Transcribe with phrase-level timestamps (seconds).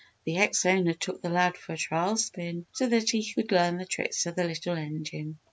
[0.23, 3.77] The ex owner took the lad for a trial spin so that he could learn
[3.77, 5.37] the tricks of the little engine.